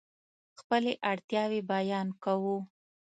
خپلې 0.59 0.91
اړتیاوې 1.11 1.61
بیان 1.71 2.07
کوو. 2.23 2.57